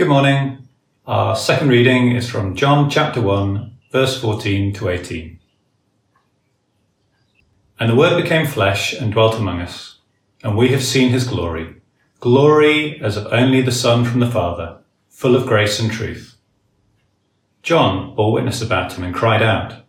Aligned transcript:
Good 0.00 0.08
morning. 0.08 0.66
Our 1.06 1.36
second 1.36 1.68
reading 1.68 2.16
is 2.16 2.26
from 2.26 2.56
John 2.56 2.88
chapter 2.88 3.20
1, 3.20 3.76
verse 3.92 4.18
14 4.18 4.72
to 4.72 4.88
18. 4.88 5.38
And 7.78 7.90
the 7.90 7.94
Word 7.94 8.22
became 8.22 8.46
flesh 8.46 8.94
and 8.94 9.12
dwelt 9.12 9.34
among 9.34 9.60
us, 9.60 9.98
and 10.42 10.56
we 10.56 10.68
have 10.70 10.82
seen 10.82 11.10
his 11.10 11.28
glory, 11.28 11.82
glory 12.18 12.98
as 13.02 13.18
of 13.18 13.30
only 13.30 13.60
the 13.60 13.70
Son 13.70 14.06
from 14.06 14.20
the 14.20 14.30
Father, 14.30 14.78
full 15.10 15.36
of 15.36 15.46
grace 15.46 15.78
and 15.78 15.92
truth. 15.92 16.34
John 17.62 18.14
bore 18.14 18.32
witness 18.32 18.62
about 18.62 18.94
him 18.94 19.04
and 19.04 19.14
cried 19.14 19.42
out, 19.42 19.84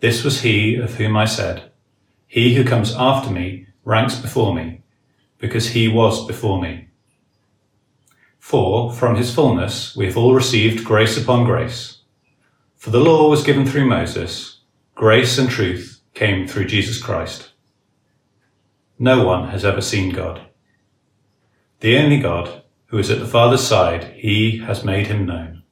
This 0.00 0.24
was 0.24 0.40
he 0.40 0.76
of 0.76 0.94
whom 0.94 1.18
I 1.18 1.26
said, 1.26 1.70
He 2.26 2.54
who 2.54 2.64
comes 2.64 2.94
after 2.94 3.30
me 3.30 3.66
ranks 3.84 4.18
before 4.18 4.54
me, 4.54 4.80
because 5.36 5.68
he 5.68 5.86
was 5.86 6.26
before 6.26 6.62
me. 6.62 6.88
For 8.44 8.92
from 8.92 9.16
his 9.16 9.34
fullness 9.34 9.96
we 9.96 10.04
have 10.04 10.18
all 10.18 10.34
received 10.34 10.84
grace 10.84 11.16
upon 11.16 11.46
grace. 11.46 12.02
For 12.76 12.90
the 12.90 13.00
law 13.00 13.30
was 13.30 13.42
given 13.42 13.64
through 13.64 13.86
Moses, 13.86 14.60
grace 14.94 15.38
and 15.38 15.48
truth 15.48 16.02
came 16.12 16.46
through 16.46 16.66
Jesus 16.66 17.02
Christ. 17.02 17.52
No 18.98 19.24
one 19.24 19.48
has 19.48 19.64
ever 19.64 19.80
seen 19.80 20.12
God. 20.12 20.42
The 21.80 21.96
only 21.96 22.20
God, 22.20 22.62
who 22.88 22.98
is 22.98 23.10
at 23.10 23.18
the 23.18 23.26
Father's 23.26 23.66
side, 23.66 24.12
he 24.14 24.58
has 24.58 24.84
made 24.84 25.06
him 25.06 25.24
known. 25.24 25.62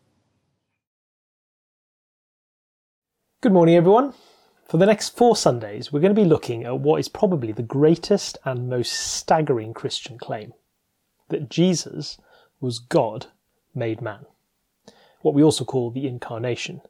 Good 3.42 3.52
morning, 3.52 3.76
everyone. 3.76 4.14
For 4.64 4.78
the 4.78 4.86
next 4.86 5.14
four 5.14 5.36
Sundays, 5.36 5.92
we're 5.92 6.00
going 6.00 6.14
to 6.14 6.22
be 6.22 6.26
looking 6.26 6.64
at 6.64 6.80
what 6.80 7.00
is 7.00 7.10
probably 7.10 7.52
the 7.52 7.62
greatest 7.62 8.38
and 8.46 8.70
most 8.70 8.94
staggering 8.94 9.74
Christian 9.74 10.16
claim 10.16 10.54
that 11.28 11.50
Jesus 11.50 12.16
was 12.62 12.78
God 12.78 13.26
made 13.74 14.00
man, 14.00 14.24
what 15.20 15.34
we 15.34 15.42
also 15.42 15.64
call 15.64 15.90
the 15.90 16.06
Incarnation. 16.06 16.80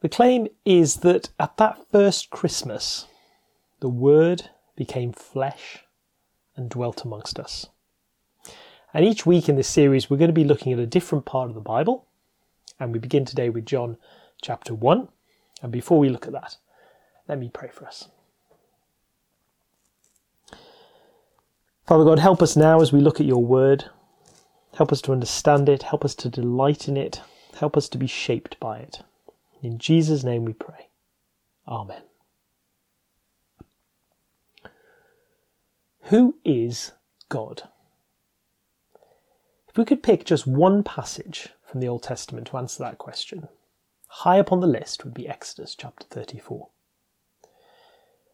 The 0.00 0.08
claim 0.08 0.48
is 0.64 0.96
that 0.96 1.30
at 1.38 1.56
that 1.58 1.78
first 1.90 2.30
Christmas, 2.30 3.06
the 3.80 3.88
Word 3.88 4.50
became 4.76 5.12
flesh 5.12 5.84
and 6.56 6.70
dwelt 6.70 7.04
amongst 7.04 7.38
us. 7.38 7.66
And 8.94 9.04
each 9.04 9.24
week 9.24 9.48
in 9.48 9.56
this 9.56 9.68
series, 9.68 10.08
we're 10.08 10.18
going 10.18 10.28
to 10.28 10.34
be 10.34 10.44
looking 10.44 10.72
at 10.72 10.78
a 10.78 10.86
different 10.86 11.24
part 11.24 11.48
of 11.48 11.54
the 11.54 11.60
Bible. 11.60 12.06
And 12.78 12.92
we 12.92 12.98
begin 12.98 13.24
today 13.24 13.48
with 13.48 13.64
John 13.64 13.96
chapter 14.42 14.74
1. 14.74 15.08
And 15.62 15.72
before 15.72 15.98
we 15.98 16.08
look 16.08 16.26
at 16.26 16.32
that, 16.32 16.56
let 17.28 17.38
me 17.38 17.50
pray 17.52 17.70
for 17.72 17.86
us. 17.86 18.08
Father 21.86 22.04
God, 22.04 22.18
help 22.18 22.42
us 22.42 22.56
now 22.56 22.80
as 22.80 22.92
we 22.92 23.00
look 23.00 23.18
at 23.18 23.26
your 23.26 23.42
word. 23.44 23.86
Help 24.76 24.92
us 24.92 25.02
to 25.02 25.12
understand 25.12 25.68
it. 25.68 25.84
Help 25.84 26.04
us 26.04 26.14
to 26.16 26.28
delight 26.28 26.88
in 26.88 26.96
it. 26.96 27.20
Help 27.58 27.76
us 27.76 27.88
to 27.90 27.98
be 27.98 28.06
shaped 28.06 28.58
by 28.58 28.78
it. 28.78 29.02
In 29.62 29.78
Jesus' 29.78 30.24
name 30.24 30.44
we 30.44 30.52
pray. 30.54 30.88
Amen. 31.68 32.02
Who 36.04 36.36
is 36.44 36.92
God? 37.28 37.62
If 39.68 39.76
we 39.76 39.84
could 39.84 40.02
pick 40.02 40.24
just 40.24 40.46
one 40.46 40.82
passage 40.82 41.48
from 41.64 41.80
the 41.80 41.88
Old 41.88 42.02
Testament 42.02 42.48
to 42.48 42.56
answer 42.56 42.82
that 42.82 42.98
question, 42.98 43.48
high 44.08 44.40
up 44.40 44.52
on 44.52 44.60
the 44.60 44.66
list 44.66 45.04
would 45.04 45.14
be 45.14 45.28
Exodus 45.28 45.74
chapter 45.74 46.04
34. 46.10 46.68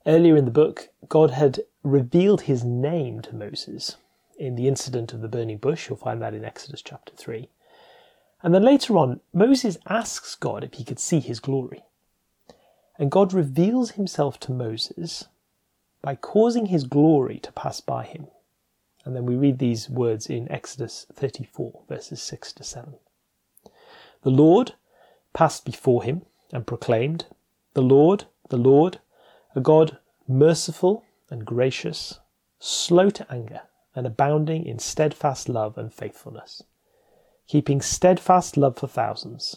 Earlier 0.07 0.37
in 0.37 0.47
the 0.47 0.51
book, 0.51 0.89
God 1.09 1.33
had 1.33 1.61
revealed 1.83 2.43
his 2.43 2.65
name 2.65 3.21
to 3.23 3.35
Moses 3.35 3.97
in 4.39 4.55
the 4.55 4.69
incident 4.69 5.13
of 5.13 5.21
the 5.21 5.29
burning 5.29 5.59
bush. 5.59 5.89
You'll 5.89 5.99
find 5.99 6.23
that 6.23 6.35
in 6.35 6.45
Exodus 6.45 6.83
chapter 6.83 7.13
3. 7.15 7.49
And 8.43 8.55
then 8.55 8.63
later 8.63 8.97
on, 8.97 9.21
Moses 9.33 9.79
asks 9.89 10.35
God 10.35 10.63
if 10.63 10.75
he 10.75 10.85
could 10.85 11.01
see 11.01 11.21
his 11.21 11.41
glory. 11.41 11.83
And 12.99 13.11
God 13.11 13.33
reveals 13.33 13.93
himself 13.93 14.39
to 14.41 14.53
Moses 14.53 15.25
by 16.03 16.15
causing 16.15 16.67
his 16.67 16.85
glory 16.85 17.39
to 17.41 17.53
pass 17.53 17.81
by 17.81 18.05
him. 18.05 18.29
And 19.05 19.15
then 19.17 19.27
we 19.27 19.37
read 19.37 19.59
these 19.59 19.89
words 19.89 20.27
in 20.27 20.51
Exodus 20.51 21.07
34, 21.13 21.83
verses 21.89 22.23
6 22.23 22.53
to 22.55 22.65
7. 22.65 22.95
The 24.23 24.31
Lord 24.31 24.75
passed 25.33 25.65
before 25.65 26.03
him 26.03 26.23
and 26.53 26.67
proclaimed, 26.67 27.27
The 27.75 27.83
Lord, 27.83 28.25
the 28.49 28.57
Lord, 28.57 29.01
a 29.55 29.61
God 29.61 29.99
merciful 30.27 31.05
and 31.31 31.45
gracious, 31.45 32.21
slow 32.59 33.11
to 33.11 33.33
anger, 33.33 33.63
and 33.99 34.07
abounding 34.07 34.65
in 34.65 34.79
steadfast 34.79 35.49
love 35.49 35.77
and 35.77 35.93
faithfulness, 35.93 36.63
keeping 37.49 37.81
steadfast 37.81 38.57
love 38.57 38.77
for 38.77 38.87
thousands, 38.87 39.57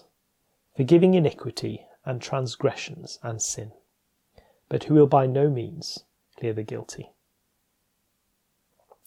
forgiving 0.76 1.14
iniquity 1.14 1.86
and 2.04 2.20
transgressions 2.20 3.20
and 3.22 3.40
sin, 3.40 3.72
but 4.68 4.86
who 4.86 4.96
will 4.96 5.06
by 5.06 5.28
no 5.28 5.48
means 5.48 6.06
clear 6.40 6.54
the 6.54 6.64
guilty. 6.64 7.12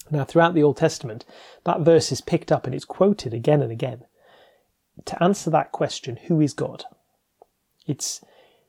Now, 0.09 0.23
throughout 0.23 0.53
the 0.53 0.63
Old 0.63 0.77
Testament, 0.77 1.25
that 1.65 1.81
verse 1.81 2.13
is 2.13 2.21
picked 2.21 2.49
up 2.49 2.65
and 2.65 2.73
it's 2.73 2.85
quoted 2.85 3.33
again 3.33 3.61
and 3.61 3.73
again 3.73 4.05
to 5.03 5.21
answer 5.21 5.49
that 5.49 5.73
question 5.73 6.15
who 6.27 6.39
is 6.39 6.53
God? 6.53 6.85
It's 7.85 8.23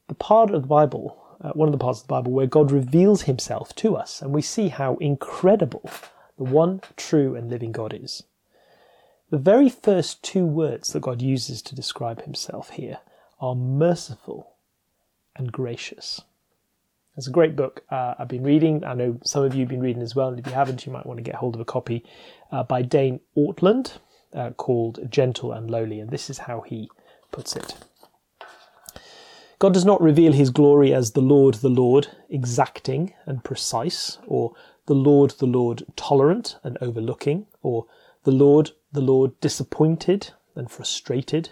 the 0.09 0.15
part 0.15 0.51
of 0.51 0.63
the 0.63 0.69
Bible, 0.69 1.17
uh, 1.41 1.51
one 1.51 1.69
of 1.69 1.73
the 1.73 1.79
parts 1.79 2.01
of 2.01 2.09
the 2.09 2.13
Bible, 2.13 2.33
where 2.33 2.49
God 2.49 2.73
reveals 2.73 3.23
himself 3.23 3.73
to 3.77 3.95
us, 3.95 4.21
and 4.21 4.33
we 4.33 4.43
see 4.43 4.67
how 4.67 4.97
incredible 4.97 5.89
the 6.37 6.45
one 6.45 6.81
true 6.97 7.35
and 7.35 7.51
living 7.51 7.73
God 7.73 7.95
is. 7.95 8.23
The 9.31 9.39
very 9.39 9.69
first 9.69 10.23
two 10.23 10.47
words 10.47 10.93
that 10.93 11.01
God 11.01 11.21
uses 11.21 11.63
to 11.63 11.75
describe 11.75 12.23
himself 12.23 12.71
here 12.71 12.99
are 13.41 13.55
merciful 13.55 14.53
and 15.35 15.51
gracious. 15.51 16.21
It's 17.17 17.27
a 17.27 17.33
great 17.33 17.57
book 17.57 17.83
uh, 17.91 18.15
I've 18.19 18.29
been 18.29 18.45
reading. 18.45 18.85
I 18.85 18.95
know 18.95 19.19
some 19.25 19.43
of 19.43 19.55
you 19.55 19.61
have 19.61 19.69
been 19.69 19.81
reading 19.81 20.03
as 20.03 20.15
well, 20.15 20.29
and 20.29 20.39
if 20.39 20.47
you 20.47 20.53
haven't, 20.53 20.85
you 20.85 20.93
might 20.93 21.07
want 21.07 21.17
to 21.19 21.23
get 21.25 21.37
hold 21.37 21.55
of 21.55 21.61
a 21.61 21.65
copy 21.65 22.05
uh, 22.53 22.63
by 22.63 22.83
Dane 22.83 23.21
Ortlund 23.37 23.99
uh, 24.35 24.51
called 24.51 25.11
Gentle 25.11 25.53
and 25.53 25.71
Lowly, 25.71 25.99
and 25.99 26.11
this 26.11 26.29
is 26.29 26.39
how 26.39 26.61
he 26.61 26.91
puts 27.33 27.57
it. 27.57 27.75
God 29.59 29.73
does 29.73 29.87
not 29.87 30.03
reveal 30.03 30.33
his 30.33 30.51
glory 30.51 30.93
as 30.93 31.13
the 31.13 31.23
Lord, 31.23 31.55
the 31.55 31.71
Lord, 31.71 32.09
exacting 32.29 33.15
and 33.25 33.43
precise, 33.43 34.19
or 34.27 34.55
the 34.87 34.95
Lord, 34.95 35.33
the 35.33 35.47
Lord, 35.47 35.85
tolerant 35.97 36.57
and 36.63 36.79
overlooking, 36.81 37.47
or 37.63 37.87
the 38.25 38.33
Lord, 38.33 38.71
the 38.93 39.01
Lord, 39.01 39.39
disappointed 39.41 40.31
and 40.55 40.71
frustrated. 40.71 41.51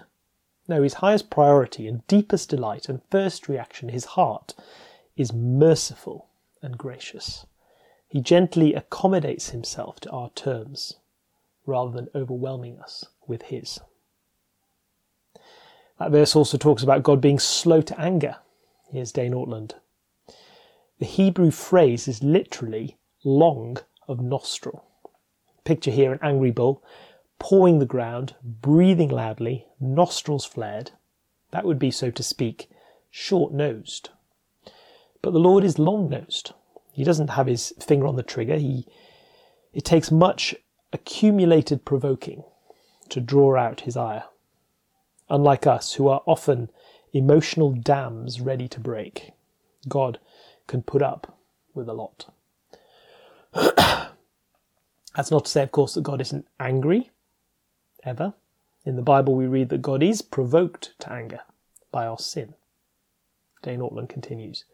No, 0.67 0.83
his 0.83 0.95
highest 0.95 1.31
priority 1.31 1.87
and 1.87 2.06
deepest 2.06 2.49
delight 2.49 2.89
and 2.89 3.03
first 3.11 3.49
reaction, 3.49 3.91
his 3.91 4.05
heart, 4.05 4.55
is 5.17 5.33
merciful 5.33 6.28
and 6.62 6.78
gracious. 6.78 7.45
He 8.09 8.21
gently 8.21 8.75
accommodates 8.75 9.51
himself 9.51 10.01
to 10.01 10.11
our 10.11 10.31
terms 10.31 10.95
rather 11.66 11.91
than 11.91 12.09
overwhelming 12.15 12.78
us 12.78 13.05
with 13.27 13.43
his. 13.43 13.81
That 15.99 16.11
verse 16.11 16.34
also 16.34 16.56
talks 16.56 16.83
about 16.83 17.03
God 17.03 17.21
being 17.21 17.39
slow 17.39 17.81
to 17.83 18.01
anger. 18.01 18.37
Here's 18.91 19.12
Dane 19.12 19.33
Ortlund. 19.33 19.75
The 20.99 21.06
Hebrew 21.06 21.51
phrase 21.51 22.09
is 22.09 22.22
literally 22.22 22.97
long 23.24 23.78
of 24.06 24.20
nostril. 24.20 24.84
Picture 25.64 25.90
here 25.90 26.12
an 26.12 26.18
angry 26.22 26.50
bull 26.50 26.82
pawing 27.38 27.78
the 27.78 27.86
ground, 27.86 28.34
breathing 28.42 29.10
loudly, 29.10 29.66
nostrils 29.80 30.44
flared. 30.44 30.92
That 31.50 31.64
would 31.64 31.78
be, 31.78 31.90
so 31.90 32.10
to 32.10 32.22
speak, 32.22 32.70
short 33.10 33.52
nosed. 33.52 34.10
But 35.20 35.32
the 35.32 35.38
Lord 35.38 35.64
is 35.64 35.78
long 35.78 36.08
nosed. 36.08 36.52
He 36.92 37.04
doesn't 37.04 37.30
have 37.30 37.46
his 37.46 37.74
finger 37.80 38.06
on 38.06 38.16
the 38.16 38.22
trigger. 38.22 38.56
He, 38.56 38.86
it 39.72 39.84
takes 39.84 40.10
much 40.10 40.54
accumulated 40.92 41.84
provoking 41.84 42.44
to 43.08 43.20
draw 43.20 43.56
out 43.56 43.82
his 43.82 43.96
ire. 43.96 44.24
Unlike 45.28 45.66
us, 45.66 45.94
who 45.94 46.09
are 46.09 46.22
often 46.27 46.70
emotional 47.12 47.72
dams 47.72 48.41
ready 48.41 48.68
to 48.68 48.80
break, 48.80 49.32
God 49.88 50.18
can 50.66 50.82
put 50.82 51.03
up 51.03 51.38
with 51.74 51.88
a 51.88 51.94
lot. 51.94 52.32
That's 55.16 55.30
not 55.30 55.45
to 55.45 55.51
say, 55.51 55.62
of 55.62 55.72
course, 55.72 55.95
that 55.95 56.03
God 56.03 56.21
isn't 56.21 56.47
angry, 56.59 57.10
ever. 58.03 58.34
In 58.84 58.97
the 58.97 59.03
Bible, 59.03 59.34
we 59.34 59.47
read 59.47 59.68
that 59.71 59.83
God 59.83 60.03
is 60.03 60.22
provoked 60.22 60.92
to 61.01 61.12
anger 61.12 61.41
by 61.91 62.06
our 62.06 62.18
sin. 62.18 62.54
Dane 63.62 63.80
Ortlund 63.80 64.09
continues. 64.09 64.65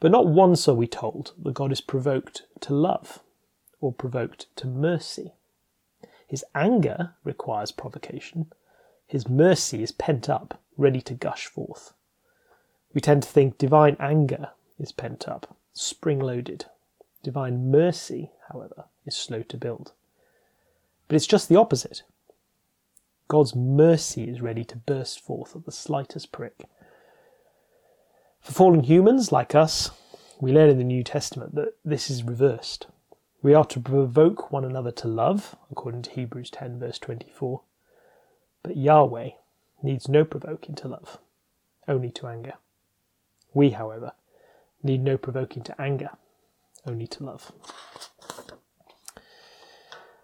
But 0.00 0.10
not 0.10 0.26
once 0.26 0.68
are 0.68 0.74
we 0.74 0.86
told 0.86 1.32
that 1.42 1.54
God 1.54 1.72
is 1.72 1.80
provoked 1.80 2.42
to 2.60 2.74
love 2.74 3.20
or 3.80 3.92
provoked 3.92 4.46
to 4.56 4.66
mercy. 4.66 5.32
His 6.26 6.44
anger 6.54 7.14
requires 7.24 7.72
provocation. 7.72 8.52
His 9.06 9.28
mercy 9.28 9.82
is 9.82 9.92
pent 9.92 10.28
up, 10.28 10.60
ready 10.76 11.00
to 11.02 11.14
gush 11.14 11.46
forth. 11.46 11.92
We 12.94 13.00
tend 13.00 13.22
to 13.22 13.28
think 13.28 13.58
divine 13.58 13.96
anger 14.00 14.50
is 14.78 14.92
pent 14.92 15.28
up, 15.28 15.56
spring 15.72 16.18
loaded, 16.18 16.66
Divine 17.22 17.70
mercy, 17.70 18.30
however, 18.50 18.84
is 19.06 19.16
slow 19.16 19.42
to 19.42 19.56
build. 19.56 19.92
But 21.08 21.16
it's 21.16 21.26
just 21.26 21.48
the 21.48 21.56
opposite. 21.56 22.02
God's 23.28 23.54
mercy 23.54 24.24
is 24.28 24.42
ready 24.42 24.64
to 24.64 24.76
burst 24.76 25.20
forth 25.20 25.56
at 25.56 25.64
the 25.64 25.72
slightest 25.72 26.32
prick. 26.32 26.64
For 28.40 28.52
fallen 28.52 28.82
humans 28.82 29.30
like 29.30 29.54
us, 29.54 29.90
we 30.40 30.52
learn 30.52 30.70
in 30.70 30.78
the 30.78 30.84
New 30.84 31.04
Testament 31.04 31.54
that 31.54 31.74
this 31.84 32.10
is 32.10 32.24
reversed. 32.24 32.86
We 33.40 33.54
are 33.54 33.64
to 33.66 33.80
provoke 33.80 34.50
one 34.50 34.64
another 34.64 34.90
to 34.92 35.08
love, 35.08 35.56
according 35.70 36.02
to 36.02 36.10
Hebrews 36.10 36.50
10, 36.50 36.78
verse 36.78 36.98
24. 36.98 37.62
But 38.62 38.76
Yahweh 38.76 39.30
needs 39.82 40.08
no 40.08 40.24
provoking 40.24 40.74
to 40.76 40.88
love, 40.88 41.18
only 41.86 42.10
to 42.12 42.26
anger. 42.26 42.54
We, 43.54 43.70
however, 43.70 44.12
need 44.82 45.02
no 45.02 45.16
provoking 45.16 45.62
to 45.64 45.80
anger, 45.80 46.10
only 46.86 47.06
to 47.06 47.24
love. 47.24 47.52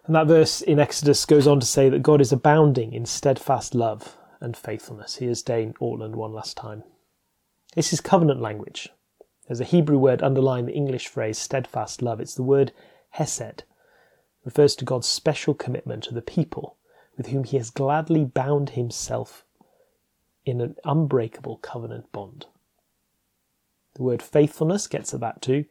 And 0.05 0.15
that 0.15 0.27
verse 0.27 0.61
in 0.61 0.79
Exodus 0.79 1.25
goes 1.25 1.45
on 1.45 1.59
to 1.59 1.65
say 1.65 1.87
that 1.89 2.01
God 2.01 2.19
is 2.19 2.31
abounding 2.31 2.93
in 2.93 3.05
steadfast 3.05 3.75
love 3.75 4.17
and 4.41 4.57
faithfulness. 4.57 5.17
Here's 5.17 5.43
Dane 5.43 5.73
Ortlund 5.79 6.15
one 6.15 6.33
last 6.33 6.57
time. 6.57 6.83
This 7.75 7.93
is 7.93 8.01
covenant 8.01 8.41
language. 8.41 8.89
There's 9.47 9.59
a 9.59 9.65
Hebrew 9.65 9.97
word 9.97 10.21
underlying 10.21 10.65
the 10.65 10.73
English 10.73 11.07
phrase 11.07 11.37
steadfast 11.37 12.01
love. 12.01 12.19
It's 12.19 12.35
the 12.35 12.43
word 12.43 12.71
hesed. 13.11 13.41
It 13.41 13.65
refers 14.45 14.75
to 14.77 14.85
God's 14.85 15.07
special 15.07 15.53
commitment 15.53 16.03
to 16.05 16.13
the 16.13 16.21
people 16.21 16.77
with 17.17 17.27
whom 17.27 17.43
he 17.43 17.57
has 17.57 17.69
gladly 17.69 18.23
bound 18.23 18.71
himself 18.71 19.45
in 20.45 20.61
an 20.61 20.75
unbreakable 20.85 21.57
covenant 21.57 22.11
bond. 22.11 22.45
The 23.95 24.03
word 24.03 24.21
faithfulness 24.21 24.87
gets 24.87 25.13
at 25.13 25.19
that 25.19 25.41
too. 25.41 25.65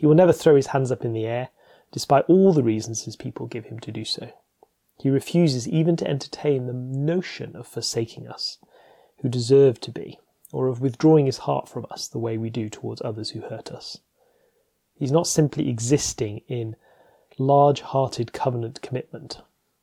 He 0.00 0.06
will 0.06 0.14
never 0.14 0.32
throw 0.32 0.56
his 0.56 0.68
hands 0.68 0.90
up 0.90 1.04
in 1.04 1.12
the 1.12 1.26
air, 1.26 1.50
despite 1.92 2.24
all 2.24 2.54
the 2.54 2.62
reasons 2.62 3.02
his 3.02 3.16
people 3.16 3.46
give 3.46 3.66
him 3.66 3.78
to 3.80 3.92
do 3.92 4.06
so. 4.06 4.30
He 4.98 5.10
refuses 5.10 5.68
even 5.68 5.94
to 5.96 6.08
entertain 6.08 6.66
the 6.66 6.72
notion 6.72 7.54
of 7.54 7.66
forsaking 7.66 8.26
us, 8.26 8.56
who 9.18 9.28
deserve 9.28 9.78
to 9.82 9.90
be, 9.90 10.18
or 10.54 10.68
of 10.68 10.80
withdrawing 10.80 11.26
his 11.26 11.36
heart 11.44 11.68
from 11.68 11.84
us 11.90 12.08
the 12.08 12.18
way 12.18 12.38
we 12.38 12.48
do 12.48 12.70
towards 12.70 13.02
others 13.02 13.32
who 13.32 13.42
hurt 13.42 13.70
us. 13.70 13.98
He's 14.94 15.12
not 15.12 15.26
simply 15.26 15.68
existing 15.68 16.44
in 16.48 16.76
large 17.36 17.82
hearted 17.82 18.32
covenant 18.32 18.80
commitment, 18.80 19.42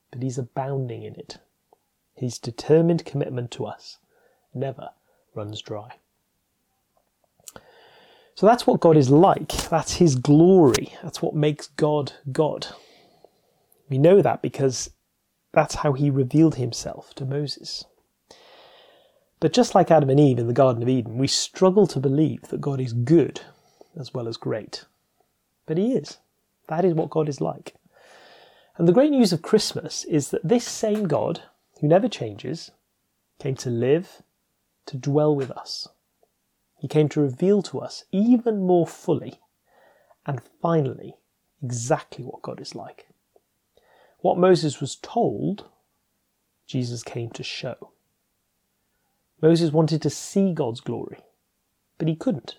but 0.09 0.23
he's 0.23 0.39
abounding 0.39 1.03
in 1.03 1.13
it. 1.13 1.37
His 2.15 2.39
determined 2.39 3.05
commitment 3.05 3.51
to 3.51 3.67
us 3.67 3.99
never 4.51 4.89
runs 5.35 5.61
dry. 5.61 5.97
So 8.37 8.45
that's 8.45 8.67
what 8.67 8.81
God 8.81 8.97
is 8.97 9.09
like. 9.09 9.51
That's 9.67 9.93
his 9.93 10.15
glory. 10.15 10.93
That's 11.01 11.23
what 11.23 11.33
makes 11.33 11.69
God 11.69 12.13
God. 12.31 12.67
We 13.89 13.97
know 13.97 14.21
that 14.21 14.43
because 14.43 14.91
that's 15.53 15.73
how 15.73 15.93
he 15.93 16.11
revealed 16.11 16.53
himself 16.53 17.15
to 17.15 17.25
Moses. 17.25 17.85
But 19.39 19.53
just 19.53 19.73
like 19.73 19.89
Adam 19.89 20.11
and 20.11 20.19
Eve 20.19 20.37
in 20.37 20.45
the 20.45 20.53
Garden 20.53 20.83
of 20.83 20.87
Eden, 20.89 21.17
we 21.17 21.25
struggle 21.25 21.87
to 21.87 21.99
believe 21.99 22.43
that 22.49 22.61
God 22.61 22.79
is 22.79 22.93
good 22.93 23.41
as 23.99 24.13
well 24.13 24.27
as 24.27 24.37
great. 24.37 24.85
But 25.65 25.79
he 25.79 25.93
is. 25.93 26.19
That 26.67 26.85
is 26.85 26.93
what 26.93 27.09
God 27.09 27.27
is 27.27 27.41
like. 27.41 27.73
And 28.77 28.87
the 28.87 28.93
great 28.93 29.09
news 29.09 29.33
of 29.33 29.41
Christmas 29.41 30.03
is 30.03 30.29
that 30.29 30.47
this 30.47 30.67
same 30.67 31.07
God, 31.07 31.41
who 31.81 31.87
never 31.87 32.07
changes, 32.07 32.69
came 33.39 33.55
to 33.55 33.71
live, 33.71 34.21
to 34.85 34.95
dwell 34.95 35.35
with 35.35 35.49
us, 35.49 35.87
he 36.77 36.87
came 36.87 37.09
to 37.09 37.21
reveal 37.21 37.61
to 37.63 37.79
us 37.79 38.03
even 38.11 38.61
more 38.61 38.87
fully 38.87 39.39
and 40.25 40.41
finally 40.61 41.15
exactly 41.63 42.23
what 42.23 42.41
God 42.41 42.61
is 42.61 42.75
like. 42.75 43.07
What 44.19 44.37
Moses 44.37 44.79
was 44.79 44.95
told, 44.95 45.65
Jesus 46.65 47.03
came 47.03 47.29
to 47.31 47.43
show. 47.43 47.91
Moses 49.41 49.71
wanted 49.71 50.01
to 50.01 50.09
see 50.09 50.53
God's 50.53 50.81
glory, 50.81 51.19
but 51.97 52.07
he 52.07 52.15
couldn't. 52.15 52.57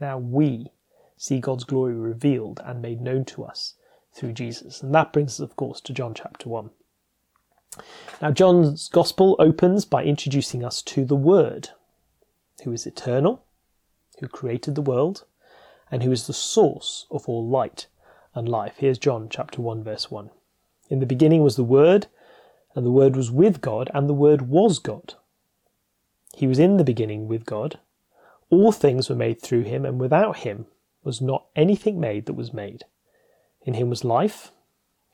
Now 0.00 0.18
we 0.18 0.72
see 1.16 1.40
God's 1.40 1.64
glory 1.64 1.94
revealed 1.94 2.60
and 2.64 2.80
made 2.80 3.00
known 3.00 3.24
to 3.26 3.44
us 3.44 3.74
through 4.14 4.32
Jesus. 4.32 4.82
And 4.82 4.94
that 4.94 5.12
brings 5.12 5.34
us, 5.34 5.40
of 5.40 5.56
course, 5.56 5.80
to 5.82 5.92
John 5.92 6.14
chapter 6.14 6.48
1. 6.48 6.70
Now, 8.22 8.30
John's 8.30 8.88
Gospel 8.88 9.36
opens 9.38 9.84
by 9.84 10.04
introducing 10.04 10.64
us 10.64 10.82
to 10.82 11.04
the 11.04 11.16
Word, 11.16 11.70
who 12.64 12.72
is 12.72 12.86
eternal, 12.86 13.44
who 14.20 14.28
created 14.28 14.74
the 14.74 14.82
world, 14.82 15.24
and 15.90 16.02
who 16.02 16.12
is 16.12 16.26
the 16.26 16.32
source 16.32 17.06
of 17.10 17.28
all 17.28 17.46
light 17.46 17.86
and 18.34 18.48
life. 18.48 18.74
Here's 18.78 18.98
John 18.98 19.28
chapter 19.30 19.62
1 19.62 19.82
verse 19.82 20.10
1. 20.10 20.30
In 20.90 21.00
the 21.00 21.06
beginning 21.06 21.42
was 21.42 21.56
the 21.56 21.64
Word, 21.64 22.06
and 22.74 22.84
the 22.84 22.90
Word 22.90 23.16
was 23.16 23.30
with 23.30 23.60
God, 23.60 23.90
and 23.94 24.08
the 24.08 24.14
Word 24.14 24.42
was 24.42 24.78
God. 24.78 25.14
He 26.34 26.46
was 26.46 26.58
in 26.58 26.76
the 26.76 26.84
beginning 26.84 27.28
with 27.28 27.44
God. 27.44 27.78
All 28.50 28.72
things 28.72 29.08
were 29.08 29.16
made 29.16 29.42
through 29.42 29.62
him, 29.62 29.84
and 29.84 30.00
without 30.00 30.38
him 30.38 30.66
was 31.02 31.20
not 31.20 31.46
anything 31.56 32.00
made 32.00 32.26
that 32.26 32.34
was 32.34 32.52
made. 32.52 32.84
In 33.62 33.74
him 33.74 33.90
was 33.90 34.04
life, 34.04 34.52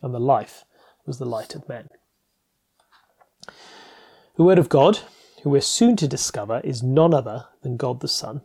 and 0.02 0.14
the 0.14 0.20
life 0.20 0.64
was 1.06 1.18
the 1.18 1.24
light 1.24 1.54
of 1.54 1.68
men. 1.68 1.88
The 4.36 4.44
Word 4.44 4.58
of 4.58 4.68
God 4.68 5.00
who 5.44 5.50
we're 5.50 5.60
soon 5.60 5.94
to 5.94 6.08
discover 6.08 6.62
is 6.64 6.82
none 6.82 7.12
other 7.12 7.44
than 7.60 7.76
God 7.76 8.00
the 8.00 8.08
Son, 8.08 8.40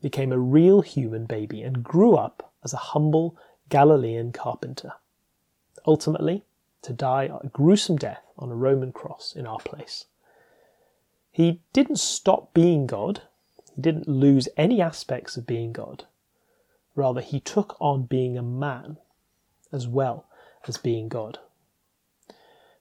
became 0.00 0.32
a 0.32 0.38
real 0.38 0.80
human 0.80 1.26
baby 1.26 1.60
and 1.60 1.84
grew 1.84 2.16
up 2.16 2.50
as 2.64 2.72
a 2.72 2.78
humble 2.78 3.36
Galilean 3.68 4.32
carpenter, 4.32 4.94
ultimately 5.86 6.42
to 6.80 6.94
die 6.94 7.24
a 7.24 7.48
gruesome 7.48 7.96
death 7.96 8.22
on 8.38 8.50
a 8.50 8.54
Roman 8.54 8.90
cross 8.90 9.34
in 9.36 9.46
our 9.46 9.58
place. 9.58 10.06
He 11.30 11.60
didn't 11.74 11.98
stop 11.98 12.54
being 12.54 12.86
God, 12.86 13.20
he 13.76 13.82
didn't 13.82 14.08
lose 14.08 14.48
any 14.56 14.80
aspects 14.80 15.36
of 15.36 15.46
being 15.46 15.74
God. 15.74 16.06
Rather, 16.94 17.20
he 17.20 17.38
took 17.38 17.76
on 17.78 18.04
being 18.04 18.38
a 18.38 18.42
man 18.42 18.96
as 19.72 19.86
well 19.86 20.24
as 20.66 20.78
being 20.78 21.10
God. 21.10 21.38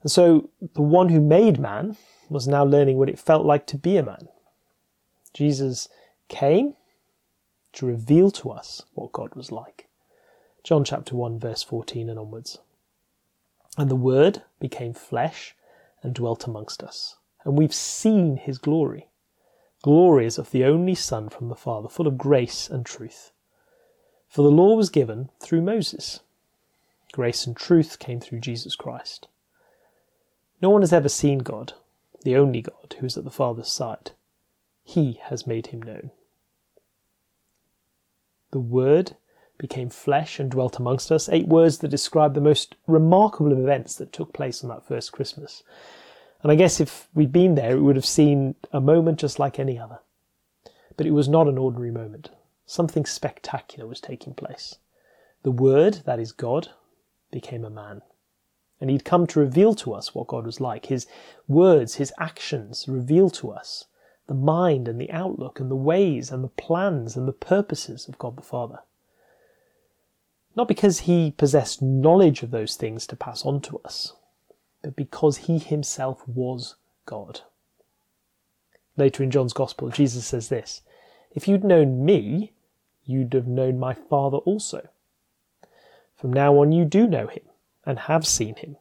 And 0.01 0.11
so, 0.11 0.49
the 0.73 0.81
one 0.81 1.09
who 1.09 1.19
made 1.19 1.59
man 1.59 1.97
was 2.29 2.47
now 2.47 2.63
learning 2.63 2.97
what 2.97 3.09
it 3.09 3.19
felt 3.19 3.45
like 3.45 3.65
to 3.67 3.77
be 3.77 3.97
a 3.97 4.03
man. 4.03 4.29
Jesus 5.33 5.89
came 6.27 6.75
to 7.73 7.85
reveal 7.85 8.31
to 8.31 8.49
us 8.51 8.83
what 8.93 9.11
God 9.11 9.35
was 9.35 9.51
like. 9.51 9.87
John 10.63 10.83
chapter 10.83 11.15
1, 11.15 11.39
verse 11.39 11.63
14 11.63 12.09
and 12.09 12.19
onwards. 12.19 12.59
And 13.77 13.89
the 13.89 13.95
Word 13.95 14.43
became 14.59 14.93
flesh 14.93 15.55
and 16.01 16.13
dwelt 16.13 16.47
amongst 16.47 16.83
us, 16.83 17.17
and 17.43 17.57
we've 17.57 17.73
seen 17.73 18.37
his 18.37 18.57
glory. 18.57 19.07
Glory 19.81 20.25
as 20.25 20.37
of 20.37 20.51
the 20.51 20.65
only 20.65 20.95
Son 20.95 21.29
from 21.29 21.47
the 21.47 21.55
Father, 21.55 21.87
full 21.87 22.07
of 22.07 22.17
grace 22.17 22.69
and 22.69 22.85
truth. 22.85 23.31
For 24.27 24.41
the 24.41 24.51
law 24.51 24.75
was 24.75 24.89
given 24.89 25.29
through 25.39 25.61
Moses. 25.61 26.19
Grace 27.13 27.47
and 27.47 27.55
truth 27.55 27.97
came 27.97 28.19
through 28.19 28.41
Jesus 28.41 28.75
Christ. 28.75 29.27
No 30.61 30.69
one 30.69 30.81
has 30.81 30.93
ever 30.93 31.09
seen 31.09 31.39
God, 31.39 31.73
the 32.23 32.35
only 32.35 32.61
God 32.61 32.95
who 32.99 33.05
is 33.05 33.17
at 33.17 33.23
the 33.23 33.31
Father's 33.31 33.71
side. 33.71 34.11
He 34.83 35.19
has 35.23 35.47
made 35.47 35.67
him 35.67 35.81
known. 35.81 36.11
The 38.51 38.59
Word 38.59 39.15
became 39.57 39.89
flesh 39.89 40.39
and 40.39 40.49
dwelt 40.49 40.79
amongst 40.79 41.11
us, 41.11 41.29
eight 41.29 41.47
words 41.47 41.77
that 41.79 41.89
describe 41.89 42.33
the 42.33 42.41
most 42.41 42.75
remarkable 42.87 43.51
of 43.51 43.59
events 43.59 43.95
that 43.95 44.11
took 44.11 44.33
place 44.33 44.63
on 44.63 44.69
that 44.69 44.87
first 44.87 45.11
Christmas. 45.11 45.63
And 46.41 46.51
I 46.51 46.55
guess 46.55 46.79
if 46.79 47.07
we'd 47.13 47.31
been 47.31 47.55
there, 47.55 47.75
we 47.75 47.83
would 47.83 47.97
have 47.97 48.05
seen 48.05 48.55
a 48.71 48.81
moment 48.81 49.19
just 49.19 49.39
like 49.39 49.59
any 49.59 49.77
other. 49.77 49.99
But 50.97 51.05
it 51.05 51.11
was 51.11 51.29
not 51.29 51.47
an 51.47 51.57
ordinary 51.57 51.91
moment. 51.91 52.31
Something 52.65 53.05
spectacular 53.05 53.87
was 53.87 53.99
taking 54.01 54.33
place. 54.33 54.75
The 55.43 55.51
Word, 55.51 56.01
that 56.05 56.19
is 56.19 56.31
God, 56.31 56.69
became 57.31 57.63
a 57.65 57.69
man. 57.69 58.01
And 58.81 58.89
he'd 58.89 59.05
come 59.05 59.27
to 59.27 59.39
reveal 59.39 59.73
to 59.75 59.93
us 59.93 60.15
what 60.15 60.27
God 60.27 60.45
was 60.45 60.61
like. 60.61 60.85
His 60.85 61.05
words, 61.47 61.95
his 61.95 62.13
actions 62.17 62.85
reveal 62.87 63.29
to 63.31 63.51
us 63.51 63.85
the 64.27 64.33
mind 64.35 64.87
and 64.87 65.01
the 65.01 65.11
outlook 65.11 65.59
and 65.59 65.71
the 65.71 65.75
ways 65.75 66.31
and 66.31 66.43
the 66.43 66.49
plans 66.49 67.17
and 67.17 67.27
the 67.27 67.33
purposes 67.33 68.07
of 68.07 68.17
God 68.19 68.37
the 68.37 68.43
Father. 68.43 68.79
Not 70.55 70.67
because 70.67 71.01
he 71.01 71.31
possessed 71.31 71.81
knowledge 71.81 72.43
of 72.43 72.51
those 72.51 72.75
things 72.75 73.07
to 73.07 73.15
pass 73.15 73.43
on 73.43 73.59
to 73.61 73.81
us, 73.83 74.13
but 74.83 74.95
because 74.95 75.37
he 75.37 75.57
himself 75.57 76.25
was 76.27 76.75
God. 77.05 77.41
Later 78.97 79.23
in 79.23 79.31
John's 79.31 79.53
Gospel, 79.53 79.89
Jesus 79.89 80.25
says 80.27 80.49
this 80.49 80.81
If 81.31 81.47
you'd 81.47 81.63
known 81.63 82.05
me, 82.05 82.53
you'd 83.05 83.33
have 83.33 83.47
known 83.47 83.79
my 83.79 83.95
Father 83.95 84.37
also. 84.37 84.89
From 86.15 86.31
now 86.31 86.57
on, 86.59 86.71
you 86.71 86.85
do 86.85 87.07
know 87.07 87.27
him 87.27 87.41
and 87.89 87.97
have 87.97 88.25
seen 88.27 88.55
him. 88.55 88.77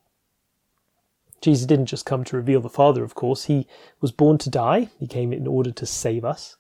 Jesus 1.41 1.67
didn't 1.67 1.87
just 1.87 2.05
come 2.05 2.25
to 2.25 2.37
reveal 2.37 2.61
the 2.61 2.69
Father, 2.69 3.03
of 3.03 3.15
course. 3.15 3.45
He 3.45 3.67
was 4.03 4.13
born 4.13 4.37
to 4.39 4.51
die. 4.51 4.91
He 5.01 5.07
came 5.07 5.33
in 5.33 5.47
order 5.47 5.71
to 5.71 5.87
save 5.87 6.27
us. 6.27 6.57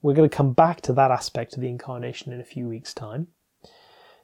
We're 0.00 0.14
going 0.14 0.28
to 0.28 0.34
come 0.34 0.54
back 0.54 0.80
to 0.82 0.94
that 0.94 1.10
aspect 1.10 1.54
of 1.54 1.60
the 1.60 1.68
incarnation 1.68 2.32
in 2.32 2.40
a 2.40 2.44
few 2.44 2.66
weeks' 2.68 2.94
time. 2.94 3.26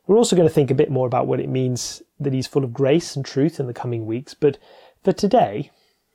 We're 0.07 0.17
also 0.17 0.37
going 0.37 0.49
to 0.49 0.55
think 0.55 0.71
a 0.71 0.75
bit 0.75 0.91
more 0.91 1.07
about 1.07 1.27
what 1.27 1.41
it 1.41 1.51
means 1.51 2.03
that 2.19 2.33
he's 2.33 2.47
full 2.47 2.65
of 2.65 2.73
grace 2.73 3.15
and 3.15 3.25
truth 3.25 3.61
in 3.61 3.67
the 3.67 3.75
coming 3.75 4.07
weeks, 4.07 4.33
but 4.33 4.59
For 5.03 5.13
today, 5.15 5.71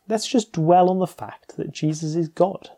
let's 0.07 0.27
just 0.27 0.51
dwell 0.51 0.89
on 0.91 0.99
the 0.99 1.07
fact 1.07 1.57
that 1.57 1.71
Jesus 1.71 2.15
is 2.15 2.27
God, 2.27 2.69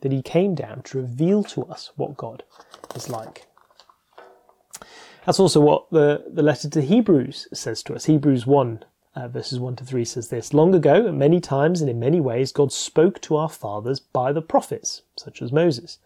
that 0.00 0.12
he 0.12 0.22
came 0.22 0.54
down 0.54 0.82
to 0.82 0.98
reveal 0.98 1.42
to 1.44 1.64
us 1.64 1.90
what 1.96 2.16
God 2.16 2.44
is 2.94 3.08
like. 3.08 3.46
That's 5.24 5.38
also 5.38 5.60
what 5.60 5.88
the, 5.90 6.24
the 6.26 6.42
letter 6.42 6.68
to 6.70 6.82
Hebrews 6.82 7.46
says 7.52 7.84
to 7.84 7.94
us. 7.94 8.06
Hebrews 8.06 8.44
1, 8.44 8.84
uh, 9.14 9.28
verses 9.28 9.60
1 9.60 9.76
to 9.76 9.84
3 9.84 10.04
says 10.04 10.28
this 10.28 10.52
Long 10.52 10.74
ago, 10.74 11.12
many 11.12 11.40
times 11.40 11.80
and 11.80 11.88
in 11.88 12.00
many 12.00 12.20
ways, 12.20 12.50
God 12.50 12.72
spoke 12.72 13.20
to 13.22 13.36
our 13.36 13.48
fathers 13.48 14.00
by 14.00 14.32
the 14.32 14.42
prophets, 14.42 15.02
such 15.16 15.40
as 15.40 15.52
Moses. 15.52 15.98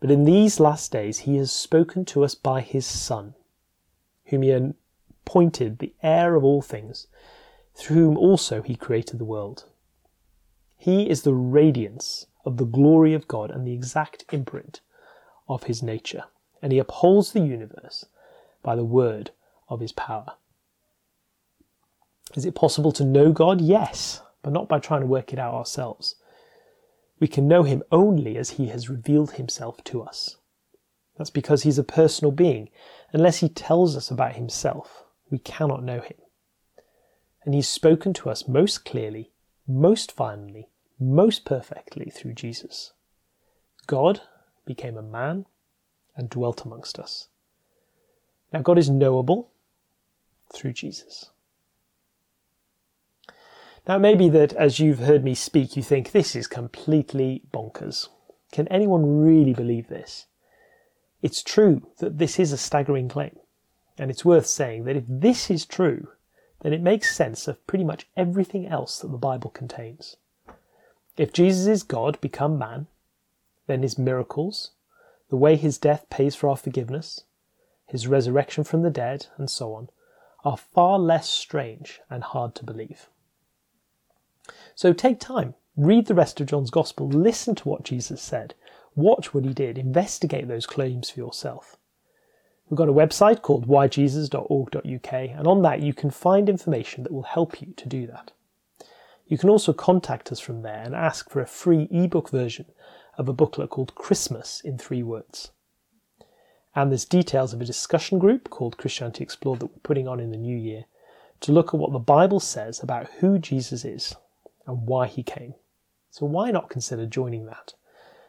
But 0.00 0.10
in 0.10 0.24
these 0.24 0.58
last 0.58 0.90
days, 0.90 1.20
he 1.20 1.36
has 1.36 1.52
spoken 1.52 2.04
to 2.06 2.24
us 2.24 2.34
by 2.34 2.62
his 2.62 2.84
Son, 2.84 3.34
whom 4.26 4.42
he 4.42 4.50
appointed 4.50 5.78
the 5.78 5.94
heir 6.02 6.34
of 6.34 6.42
all 6.42 6.62
things, 6.62 7.06
through 7.76 7.96
whom 7.96 8.16
also 8.16 8.60
he 8.60 8.74
created 8.74 9.20
the 9.20 9.24
world. 9.24 9.66
He 10.76 11.08
is 11.08 11.22
the 11.22 11.34
radiance 11.34 12.26
of 12.44 12.56
the 12.56 12.64
glory 12.64 13.14
of 13.14 13.28
God 13.28 13.52
and 13.52 13.64
the 13.64 13.72
exact 13.72 14.24
imprint 14.32 14.80
of 15.48 15.64
his 15.64 15.80
nature, 15.80 16.24
and 16.60 16.72
he 16.72 16.80
upholds 16.80 17.30
the 17.30 17.40
universe 17.40 18.06
by 18.62 18.76
the 18.76 18.84
word 18.84 19.30
of 19.68 19.80
his 19.80 19.92
power. 19.92 20.34
Is 22.34 22.44
it 22.44 22.54
possible 22.54 22.92
to 22.92 23.04
know 23.04 23.32
God? 23.32 23.60
Yes, 23.60 24.22
but 24.42 24.52
not 24.52 24.68
by 24.68 24.78
trying 24.78 25.00
to 25.00 25.06
work 25.06 25.32
it 25.32 25.38
out 25.38 25.54
ourselves. 25.54 26.16
We 27.20 27.28
can 27.28 27.46
know 27.46 27.62
him 27.62 27.82
only 27.92 28.36
as 28.36 28.50
he 28.50 28.68
has 28.68 28.88
revealed 28.88 29.32
himself 29.32 29.84
to 29.84 30.02
us. 30.02 30.36
That's 31.16 31.30
because 31.30 31.62
he's 31.62 31.78
a 31.78 31.84
personal 31.84 32.32
being. 32.32 32.70
Unless 33.12 33.38
he 33.38 33.48
tells 33.48 33.96
us 33.96 34.10
about 34.10 34.34
himself, 34.34 35.04
we 35.30 35.38
cannot 35.38 35.84
know 35.84 36.00
him. 36.00 36.16
And 37.44 37.54
he's 37.54 37.68
spoken 37.68 38.12
to 38.14 38.30
us 38.30 38.48
most 38.48 38.84
clearly, 38.84 39.30
most 39.68 40.10
finally, 40.12 40.68
most 40.98 41.44
perfectly 41.44 42.10
through 42.10 42.34
Jesus. 42.34 42.92
God 43.86 44.22
became 44.64 44.96
a 44.96 45.02
man 45.02 45.46
and 46.16 46.30
dwelt 46.30 46.64
amongst 46.64 46.98
us. 46.98 47.28
Now, 48.52 48.60
God 48.60 48.78
is 48.78 48.90
knowable 48.90 49.50
through 50.52 50.74
Jesus. 50.74 51.30
Now, 53.88 53.96
it 53.96 54.00
may 54.00 54.14
be 54.14 54.28
that 54.28 54.52
as 54.52 54.78
you've 54.78 55.00
heard 55.00 55.24
me 55.24 55.34
speak, 55.34 55.76
you 55.76 55.82
think 55.82 56.12
this 56.12 56.36
is 56.36 56.46
completely 56.46 57.42
bonkers. 57.52 58.08
Can 58.52 58.68
anyone 58.68 59.24
really 59.24 59.54
believe 59.54 59.88
this? 59.88 60.26
It's 61.22 61.42
true 61.42 61.88
that 61.98 62.18
this 62.18 62.38
is 62.38 62.52
a 62.52 62.58
staggering 62.58 63.08
claim, 63.08 63.38
and 63.96 64.10
it's 64.10 64.24
worth 64.24 64.46
saying 64.46 64.84
that 64.84 64.96
if 64.96 65.04
this 65.08 65.50
is 65.50 65.64
true, 65.64 66.08
then 66.60 66.72
it 66.72 66.82
makes 66.82 67.14
sense 67.14 67.48
of 67.48 67.66
pretty 67.66 67.84
much 67.84 68.08
everything 68.16 68.66
else 68.66 68.98
that 68.98 69.08
the 69.08 69.18
Bible 69.18 69.50
contains. 69.50 70.16
If 71.16 71.32
Jesus 71.32 71.66
is 71.66 71.82
God 71.82 72.20
become 72.20 72.58
man, 72.58 72.86
then 73.66 73.82
his 73.82 73.98
miracles, 73.98 74.72
the 75.28 75.36
way 75.36 75.56
his 75.56 75.78
death 75.78 76.08
pays 76.10 76.34
for 76.34 76.48
our 76.48 76.56
forgiveness, 76.56 77.24
his 77.92 78.08
resurrection 78.08 78.64
from 78.64 78.80
the 78.80 78.90
dead, 78.90 79.26
and 79.36 79.50
so 79.50 79.74
on, 79.74 79.90
are 80.44 80.56
far 80.56 80.98
less 80.98 81.28
strange 81.28 82.00
and 82.08 82.24
hard 82.24 82.54
to 82.54 82.64
believe. 82.64 83.10
So 84.74 84.94
take 84.94 85.20
time, 85.20 85.54
read 85.76 86.06
the 86.06 86.14
rest 86.14 86.40
of 86.40 86.46
John's 86.46 86.70
Gospel, 86.70 87.06
listen 87.06 87.54
to 87.56 87.68
what 87.68 87.84
Jesus 87.84 88.22
said, 88.22 88.54
watch 88.96 89.34
what 89.34 89.44
he 89.44 89.52
did, 89.52 89.76
investigate 89.76 90.48
those 90.48 90.64
claims 90.64 91.10
for 91.10 91.20
yourself. 91.20 91.76
We've 92.70 92.78
got 92.78 92.88
a 92.88 92.94
website 92.94 93.42
called 93.42 93.68
whyjesus.org.uk, 93.68 95.12
and 95.12 95.46
on 95.46 95.60
that 95.60 95.82
you 95.82 95.92
can 95.92 96.10
find 96.10 96.48
information 96.48 97.02
that 97.02 97.12
will 97.12 97.24
help 97.24 97.60
you 97.60 97.74
to 97.76 97.88
do 97.90 98.06
that. 98.06 98.32
You 99.26 99.36
can 99.36 99.50
also 99.50 99.74
contact 99.74 100.32
us 100.32 100.40
from 100.40 100.62
there 100.62 100.82
and 100.82 100.94
ask 100.94 101.28
for 101.28 101.42
a 101.42 101.46
free 101.46 101.88
ebook 101.90 102.30
version 102.30 102.64
of 103.18 103.28
a 103.28 103.34
booklet 103.34 103.68
called 103.68 103.94
Christmas 103.94 104.62
in 104.64 104.78
Three 104.78 105.02
Words. 105.02 105.50
And 106.74 106.90
there's 106.90 107.04
details 107.04 107.52
of 107.52 107.60
a 107.60 107.66
discussion 107.66 108.18
group 108.18 108.48
called 108.48 108.78
Christianity 108.78 109.22
Explored 109.22 109.60
that 109.60 109.66
we're 109.66 109.80
putting 109.82 110.08
on 110.08 110.20
in 110.20 110.30
the 110.30 110.38
new 110.38 110.56
year 110.56 110.84
to 111.40 111.52
look 111.52 111.74
at 111.74 111.80
what 111.80 111.92
the 111.92 111.98
Bible 111.98 112.40
says 112.40 112.82
about 112.82 113.10
who 113.18 113.38
Jesus 113.38 113.84
is 113.84 114.14
and 114.66 114.86
why 114.86 115.06
he 115.06 115.22
came. 115.22 115.54
So 116.10 116.26
why 116.26 116.50
not 116.50 116.70
consider 116.70 117.06
joining 117.06 117.46
that? 117.46 117.74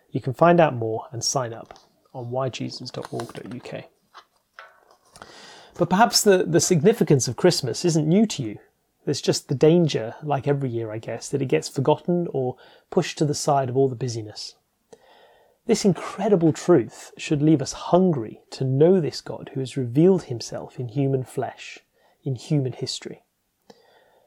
You 0.09 0.21
can 0.21 0.33
find 0.33 0.59
out 0.59 0.75
more 0.75 1.07
and 1.11 1.23
sign 1.23 1.53
up 1.53 1.79
on 2.13 2.31
whyjesus.org.uk. 2.31 3.83
But 5.75 5.89
perhaps 5.89 6.21
the, 6.21 6.45
the 6.45 6.59
significance 6.59 7.27
of 7.27 7.35
Christmas 7.35 7.83
isn't 7.83 8.07
new 8.07 8.25
to 8.27 8.43
you. 8.43 8.59
There's 9.05 9.21
just 9.21 9.47
the 9.47 9.55
danger, 9.55 10.15
like 10.23 10.47
every 10.47 10.69
year, 10.69 10.91
I 10.91 10.97
guess, 10.97 11.29
that 11.29 11.41
it 11.41 11.47
gets 11.47 11.67
forgotten 11.67 12.27
or 12.31 12.57
pushed 12.89 13.17
to 13.17 13.25
the 13.25 13.33
side 13.33 13.69
of 13.69 13.75
all 13.75 13.89
the 13.89 13.95
busyness. 13.95 14.55
This 15.65 15.85
incredible 15.85 16.51
truth 16.51 17.13
should 17.17 17.41
leave 17.41 17.61
us 17.61 17.71
hungry 17.71 18.41
to 18.51 18.65
know 18.65 18.99
this 18.99 19.21
God 19.21 19.51
who 19.53 19.61
has 19.61 19.77
revealed 19.77 20.23
himself 20.23 20.77
in 20.77 20.89
human 20.89 21.23
flesh, 21.23 21.79
in 22.21 22.35
human 22.35 22.73
history. 22.73 23.23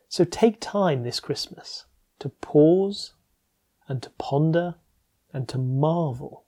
So 0.09 0.25
take 0.25 0.61
time 0.61 1.03
this 1.03 1.21
Christmas 1.21 1.85
to 2.21 2.31
pause 2.31 3.13
and 3.87 4.03
to 4.03 4.11
ponder 4.17 4.77
and 5.31 5.47
to 5.51 5.59
marvel 5.59 6.45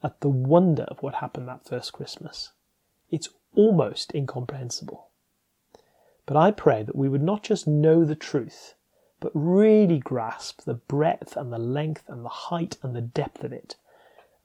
at 0.00 0.20
the 0.20 0.28
wonder 0.28 0.84
of 0.84 1.02
what 1.02 1.16
happened 1.16 1.48
that 1.48 1.66
first 1.66 1.92
Christmas. 1.92 2.52
It's 3.10 3.30
almost 3.56 4.14
incomprehensible. 4.14 5.08
But 6.24 6.36
I 6.36 6.52
pray 6.52 6.84
that 6.84 6.94
we 6.94 7.08
would 7.08 7.22
not 7.22 7.42
just 7.42 7.66
know 7.66 8.04
the 8.04 8.14
truth, 8.14 8.74
but 9.18 9.32
really 9.34 9.98
grasp 9.98 10.62
the 10.62 10.74
breadth 10.74 11.36
and 11.36 11.52
the 11.52 11.58
length 11.58 12.04
and 12.08 12.24
the 12.24 12.28
height 12.28 12.76
and 12.80 12.94
the 12.94 13.00
depth 13.00 13.42
of 13.42 13.52
it 13.52 13.74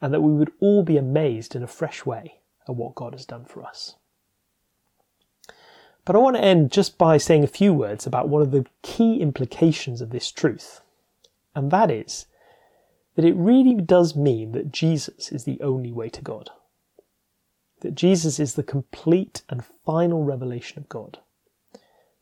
and 0.02 0.14
that 0.14 0.22
we 0.22 0.32
would 0.32 0.52
all 0.60 0.84
be 0.84 0.98
amazed 0.98 1.56
in 1.56 1.64
a 1.64 1.68
fresh 1.68 2.06
way 2.06 2.40
at 2.68 2.76
what 2.76 2.96
God 2.96 3.14
has 3.14 3.26
done 3.26 3.46
for 3.46 3.64
us. 3.64 3.96
But 6.06 6.16
I 6.16 6.20
want 6.20 6.38
to 6.38 6.44
end 6.44 6.72
just 6.72 6.98
by 6.98 7.18
saying 7.18 7.44
a 7.44 7.48
few 7.48 7.74
words 7.74 8.08
about 8.08 8.30
one 8.30 8.42
of 8.42 8.52
the 8.52 8.66
key 8.82 9.18
implications 9.18 10.02
of 10.02 10.10
this 10.10 10.32
truth, 10.32 10.82
and 11.54 11.70
that 11.72 11.92
is 11.92 12.26
that 13.16 13.26
it 13.26 13.36
really 13.36 13.76
does 13.76 14.16
mean 14.16 14.54
that 14.54 14.72
Jesus 14.72 15.32
is 15.32 15.44
the 15.44 15.60
only 15.62 15.92
way 15.92 16.10
to 16.10 16.22
God. 16.22 16.50
That 17.82 17.96
Jesus 17.96 18.40
is 18.40 18.54
the 18.54 18.64
complete 18.64 19.42
and 19.50 19.66
final 19.86 20.24
revelation 20.24 20.80
of 20.80 20.90
God. 20.90 21.20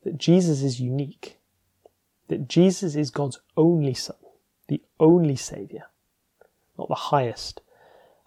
That 0.03 0.17
Jesus 0.17 0.63
is 0.63 0.79
unique. 0.79 1.37
That 2.29 2.47
Jesus 2.47 2.95
is 2.95 3.09
God's 3.09 3.39
only 3.55 3.93
Son, 3.93 4.17
the 4.67 4.81
only 4.99 5.35
Saviour, 5.35 5.83
not 6.77 6.89
the 6.89 6.95
highest, 6.95 7.61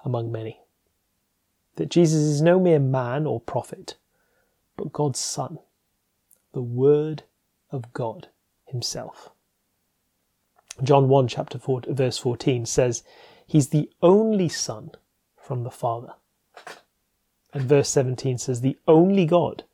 among 0.05 0.33
many. 0.33 0.61
That 1.77 1.91
Jesus 1.91 2.21
is 2.21 2.43
no 2.43 2.59
mere 2.59 2.79
man 2.79 3.27
or 3.27 3.41
prophet, 3.41 3.97
but 4.77 4.93
God's 4.93 5.19
Son, 5.19 5.59
the 6.53 6.63
Word 6.63 7.25
of 7.71 7.93
God 7.93 8.29
Himself. 8.67 9.31
John 10.83 11.09
1, 11.09 11.29
chapter 11.29 11.59
4, 11.59 11.83
verse 11.89 12.19
14 12.19 12.67
says, 12.67 13.03
He's 13.47 13.69
the 13.69 13.91
only 14.03 14.49
Son 14.49 14.93
from 15.37 15.65
the 15.65 15.71
Father. 15.71 16.15
And 17.53 17.65
verse 17.65 17.89
17 17.91 18.39
says, 18.39 18.61
The 18.61 18.79
only 18.87 19.27
God 19.27 19.65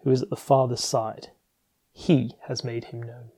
who 0.00 0.10
is 0.10 0.22
at 0.22 0.30
the 0.30 0.36
Father's 0.36 0.84
side, 0.84 1.30
He 1.92 2.36
has 2.42 2.62
made 2.62 2.86
Him 2.86 3.02
known. 3.02 3.30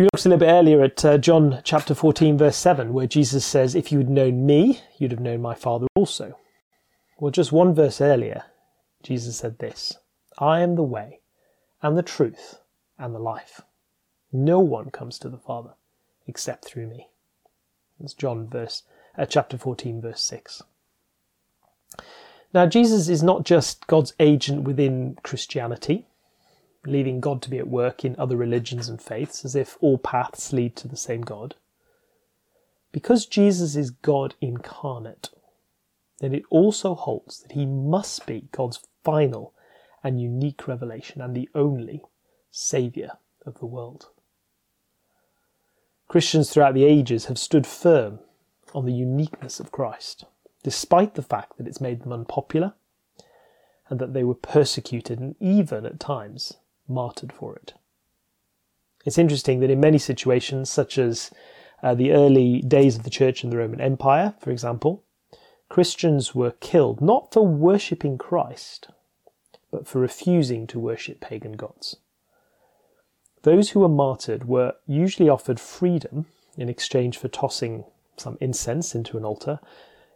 We 0.00 0.04
looked 0.04 0.24
a 0.24 0.30
little 0.30 0.46
bit 0.46 0.50
earlier 0.50 0.82
at 0.82 1.04
uh, 1.04 1.18
John 1.18 1.60
chapter 1.62 1.94
14, 1.94 2.38
verse 2.38 2.56
7, 2.56 2.94
where 2.94 3.06
Jesus 3.06 3.44
says, 3.44 3.74
If 3.74 3.92
you 3.92 3.98
had 3.98 4.08
known 4.08 4.46
me, 4.46 4.80
you'd 4.96 5.10
have 5.10 5.20
known 5.20 5.42
my 5.42 5.54
Father 5.54 5.88
also. 5.94 6.38
Well, 7.18 7.30
just 7.30 7.52
one 7.52 7.74
verse 7.74 8.00
earlier, 8.00 8.44
Jesus 9.02 9.36
said 9.36 9.58
this 9.58 9.98
I 10.38 10.60
am 10.60 10.76
the 10.76 10.82
way, 10.82 11.20
and 11.82 11.98
the 11.98 12.02
truth, 12.02 12.60
and 12.98 13.14
the 13.14 13.18
life. 13.18 13.60
No 14.32 14.58
one 14.58 14.88
comes 14.90 15.18
to 15.18 15.28
the 15.28 15.36
Father 15.36 15.74
except 16.26 16.64
through 16.64 16.86
me. 16.86 17.08
That's 18.00 18.14
John 18.14 18.48
verse, 18.48 18.84
uh, 19.18 19.26
chapter 19.26 19.58
14, 19.58 20.00
verse 20.00 20.22
6. 20.22 20.62
Now, 22.54 22.64
Jesus 22.64 23.10
is 23.10 23.22
not 23.22 23.44
just 23.44 23.86
God's 23.86 24.14
agent 24.18 24.62
within 24.62 25.18
Christianity 25.22 26.06
leaving 26.86 27.20
God 27.20 27.42
to 27.42 27.50
be 27.50 27.58
at 27.58 27.68
work 27.68 28.04
in 28.04 28.16
other 28.18 28.36
religions 28.36 28.88
and 28.88 29.00
faiths, 29.00 29.44
as 29.44 29.54
if 29.54 29.76
all 29.80 29.98
paths 29.98 30.52
lead 30.52 30.76
to 30.76 30.88
the 30.88 30.96
same 30.96 31.20
God. 31.22 31.54
Because 32.92 33.26
Jesus 33.26 33.76
is 33.76 33.90
God 33.90 34.34
incarnate, 34.40 35.30
then 36.20 36.34
it 36.34 36.42
also 36.50 36.94
holds 36.94 37.40
that 37.40 37.52
he 37.52 37.66
must 37.66 38.26
be 38.26 38.48
God's 38.52 38.80
final 39.04 39.54
and 40.02 40.20
unique 40.20 40.66
revelation 40.66 41.20
and 41.20 41.34
the 41.34 41.48
only 41.54 42.02
Saviour 42.50 43.18
of 43.46 43.58
the 43.58 43.66
world. 43.66 44.08
Christians 46.08 46.50
throughout 46.50 46.74
the 46.74 46.84
ages 46.84 47.26
have 47.26 47.38
stood 47.38 47.66
firm 47.66 48.18
on 48.74 48.84
the 48.84 48.92
uniqueness 48.92 49.60
of 49.60 49.70
Christ, 49.70 50.24
despite 50.62 51.14
the 51.14 51.22
fact 51.22 51.56
that 51.56 51.66
it's 51.66 51.80
made 51.80 52.02
them 52.02 52.12
unpopular 52.12 52.74
and 53.88 53.98
that 54.00 54.12
they 54.12 54.24
were 54.24 54.34
persecuted 54.34 55.20
and 55.20 55.36
even 55.40 55.86
at 55.86 56.00
times 56.00 56.54
martyred 56.90 57.32
for 57.32 57.56
it. 57.56 57.74
It's 59.06 59.18
interesting 59.18 59.60
that 59.60 59.70
in 59.70 59.80
many 59.80 59.98
situations, 59.98 60.68
such 60.70 60.98
as 60.98 61.30
uh, 61.82 61.94
the 61.94 62.12
early 62.12 62.60
days 62.60 62.96
of 62.96 63.04
the 63.04 63.10
church 63.10 63.42
in 63.42 63.50
the 63.50 63.56
Roman 63.56 63.80
Empire, 63.80 64.34
for 64.40 64.50
example, 64.50 65.04
Christians 65.68 66.34
were 66.34 66.50
killed 66.50 67.00
not 67.00 67.32
for 67.32 67.46
worshipping 67.46 68.18
Christ, 68.18 68.88
but 69.70 69.86
for 69.86 70.00
refusing 70.00 70.66
to 70.66 70.78
worship 70.78 71.20
pagan 71.20 71.52
gods. 71.52 71.96
Those 73.42 73.70
who 73.70 73.80
were 73.80 73.88
martyred 73.88 74.46
were 74.46 74.74
usually 74.86 75.28
offered 75.28 75.58
freedom 75.58 76.26
in 76.58 76.68
exchange 76.68 77.16
for 77.16 77.28
tossing 77.28 77.84
some 78.16 78.36
incense 78.40 78.94
into 78.94 79.16
an 79.16 79.24
altar 79.24 79.60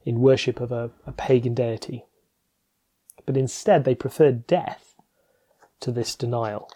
in 0.05 0.21
worship 0.21 0.61
of 0.61 0.71
a, 0.73 0.91
a 1.07 1.13
pagan 1.13 1.55
deity. 1.55 2.05
But 3.25 3.39
instead, 3.39 3.85
they 3.85 3.95
preferred 3.95 4.47
death 4.47 4.94
to 5.85 5.93
this 5.93 6.15
denial 6.15 6.71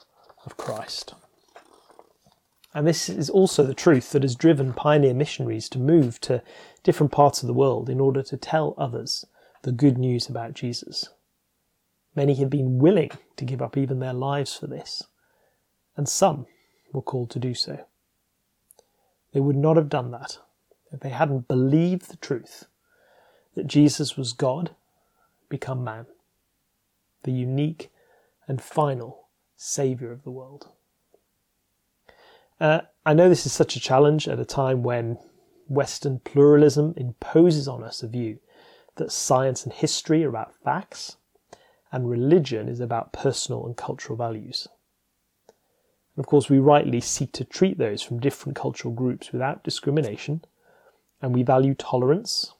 of 0.44 0.58
Christ. 0.58 1.14
And 2.74 2.86
this 2.86 3.08
is 3.08 3.30
also 3.30 3.64
the 3.64 3.72
truth 3.72 4.12
that 4.12 4.22
has 4.22 4.36
driven 4.36 4.74
pioneer 4.74 5.14
missionaries 5.14 5.70
to 5.70 5.78
move 5.78 6.20
to 6.20 6.42
different 6.82 7.10
parts 7.10 7.42
of 7.42 7.46
the 7.46 7.54
world 7.54 7.88
in 7.88 8.00
order 8.00 8.22
to 8.22 8.36
tell 8.36 8.74
others 8.76 9.24
the 9.62 9.72
good 9.72 9.96
news 9.96 10.28
about 10.28 10.52
Jesus. 10.52 11.08
Many 12.14 12.34
have 12.34 12.50
been 12.50 12.78
willing 12.78 13.10
to 13.36 13.46
give 13.46 13.62
up 13.62 13.78
even 13.78 13.98
their 13.98 14.12
lives 14.12 14.54
for 14.54 14.66
this, 14.66 15.02
and 15.96 16.06
some 16.06 16.44
were 16.92 17.00
called 17.00 17.30
to 17.30 17.38
do 17.38 17.54
so. 17.54 17.86
They 19.32 19.40
would 19.40 19.56
not 19.56 19.78
have 19.78 19.88
done 19.88 20.10
that 20.10 20.36
if 20.92 21.00
they 21.00 21.08
hadn't 21.08 21.48
believed 21.48 22.10
the 22.10 22.18
truth 22.18 22.66
that 23.54 23.66
Jesus 23.68 24.18
was 24.18 24.34
God 24.34 24.72
become 25.48 25.82
man, 25.82 26.04
the 27.22 27.32
unique 27.32 27.90
and 28.48 28.60
final 28.60 29.28
Saviour 29.56 30.10
of 30.10 30.24
the 30.24 30.30
world. 30.30 30.68
Uh, 32.60 32.80
I 33.06 33.14
know 33.14 33.28
this 33.28 33.46
is 33.46 33.52
such 33.52 33.76
a 33.76 33.80
challenge 33.80 34.26
at 34.26 34.40
a 34.40 34.44
time 34.44 34.82
when 34.82 35.18
Western 35.68 36.18
pluralism 36.20 36.94
imposes 36.96 37.68
on 37.68 37.84
us 37.84 38.02
a 38.02 38.08
view 38.08 38.40
that 38.96 39.12
science 39.12 39.64
and 39.64 39.72
history 39.72 40.24
are 40.24 40.28
about 40.28 40.54
facts 40.64 41.18
and 41.92 42.10
religion 42.10 42.68
is 42.68 42.80
about 42.80 43.12
personal 43.12 43.64
and 43.66 43.76
cultural 43.76 44.16
values. 44.16 44.68
Of 46.16 46.26
course, 46.26 46.50
we 46.50 46.58
rightly 46.58 47.00
seek 47.00 47.32
to 47.32 47.44
treat 47.44 47.78
those 47.78 48.02
from 48.02 48.18
different 48.18 48.56
cultural 48.56 48.92
groups 48.92 49.32
without 49.32 49.62
discrimination, 49.62 50.44
and 51.22 51.32
we 51.32 51.44
value 51.44 51.74
tolerance 51.74 52.54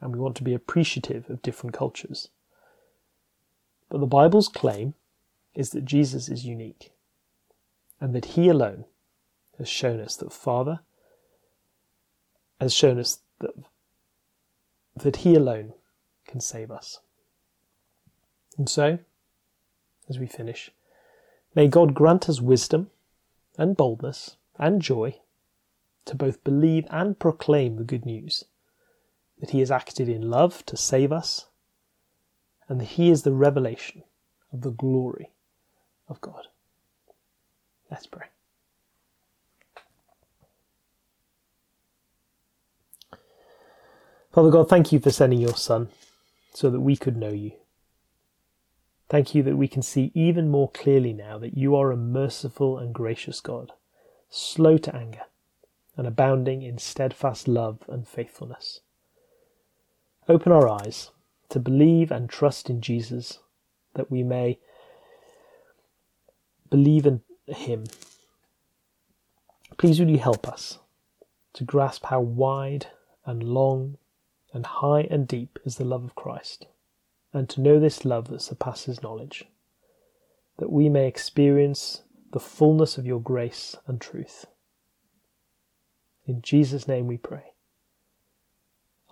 and 0.00 0.12
we 0.12 0.20
want 0.20 0.36
to 0.36 0.44
be 0.44 0.54
appreciative 0.54 1.28
of 1.30 1.42
different 1.42 1.74
cultures. 1.74 2.28
But 3.88 4.00
the 4.00 4.06
Bible's 4.06 4.48
claim 4.48 4.94
is 5.58 5.70
that 5.70 5.84
Jesus 5.84 6.28
is 6.28 6.46
unique 6.46 6.92
and 8.00 8.14
that 8.14 8.24
he 8.26 8.48
alone 8.48 8.84
has 9.58 9.68
shown 9.68 10.00
us 10.00 10.14
that 10.16 10.32
Father 10.32 10.80
has 12.60 12.72
shown 12.72 12.98
us 12.98 13.20
that, 13.40 13.50
that 14.96 15.16
He 15.16 15.34
alone 15.34 15.74
can 16.26 16.40
save 16.40 16.70
us. 16.70 17.00
And 18.56 18.68
so, 18.68 18.98
as 20.08 20.18
we 20.18 20.26
finish, 20.26 20.70
may 21.54 21.68
God 21.68 21.94
grant 21.94 22.28
us 22.28 22.40
wisdom 22.40 22.90
and 23.56 23.76
boldness 23.76 24.36
and 24.58 24.82
joy 24.82 25.16
to 26.04 26.14
both 26.14 26.42
believe 26.42 26.86
and 26.90 27.18
proclaim 27.18 27.76
the 27.76 27.84
good 27.84 28.06
news 28.06 28.44
that 29.40 29.50
He 29.50 29.60
has 29.60 29.70
acted 29.70 30.08
in 30.08 30.30
love 30.30 30.64
to 30.66 30.76
save 30.76 31.12
us 31.12 31.46
and 32.68 32.80
that 32.80 32.86
He 32.86 33.10
is 33.10 33.22
the 33.22 33.32
revelation 33.32 34.02
of 34.52 34.62
the 34.62 34.70
glory 34.70 35.30
of 36.08 36.20
God. 36.20 36.46
Let's 37.90 38.06
pray. 38.06 38.26
Father 44.32 44.50
God, 44.50 44.68
thank 44.68 44.92
you 44.92 45.00
for 45.00 45.10
sending 45.10 45.40
your 45.40 45.56
Son 45.56 45.88
so 46.54 46.70
that 46.70 46.80
we 46.80 46.96
could 46.96 47.16
know 47.16 47.32
you. 47.32 47.52
Thank 49.08 49.34
you 49.34 49.42
that 49.42 49.56
we 49.56 49.68
can 49.68 49.82
see 49.82 50.12
even 50.14 50.50
more 50.50 50.70
clearly 50.70 51.14
now 51.14 51.38
that 51.38 51.56
you 51.56 51.74
are 51.74 51.90
a 51.90 51.96
merciful 51.96 52.78
and 52.78 52.94
gracious 52.94 53.40
God, 53.40 53.72
slow 54.28 54.76
to 54.78 54.94
anger, 54.94 55.22
and 55.96 56.06
abounding 56.06 56.62
in 56.62 56.76
steadfast 56.76 57.48
love 57.48 57.80
and 57.88 58.06
faithfulness. 58.06 58.80
Open 60.28 60.52
our 60.52 60.68
eyes 60.68 61.10
to 61.48 61.58
believe 61.58 62.10
and 62.10 62.28
trust 62.28 62.68
in 62.68 62.82
Jesus, 62.82 63.38
that 63.94 64.10
we 64.10 64.22
may 64.22 64.58
believe 66.70 67.06
in 67.06 67.22
him. 67.46 67.84
Please 69.76 70.00
will 70.00 70.10
you 70.10 70.18
help 70.18 70.48
us 70.48 70.78
to 71.54 71.64
grasp 71.64 72.04
how 72.06 72.20
wide 72.20 72.86
and 73.24 73.42
long 73.42 73.96
and 74.52 74.64
high 74.64 75.02
and 75.10 75.28
deep 75.28 75.58
is 75.64 75.76
the 75.76 75.84
love 75.84 76.04
of 76.04 76.14
Christ, 76.14 76.66
and 77.32 77.48
to 77.50 77.60
know 77.60 77.78
this 77.78 78.04
love 78.04 78.28
that 78.28 78.42
surpasses 78.42 79.02
knowledge, 79.02 79.44
that 80.58 80.72
we 80.72 80.88
may 80.88 81.06
experience 81.06 82.02
the 82.32 82.40
fullness 82.40 82.98
of 82.98 83.06
your 83.06 83.20
grace 83.20 83.76
and 83.86 84.00
truth. 84.00 84.46
In 86.26 86.42
Jesus' 86.42 86.88
name 86.88 87.06
we 87.06 87.16
pray. 87.16 87.52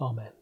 Amen. 0.00 0.32